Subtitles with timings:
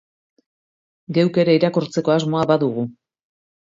[1.19, 2.87] Geuk ere irakurtzeko asmoa badugu.